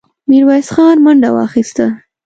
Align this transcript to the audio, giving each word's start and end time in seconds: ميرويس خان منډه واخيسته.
ميرويس 0.29 0.67
خان 0.75 0.97
منډه 1.05 1.29
واخيسته. 1.35 1.85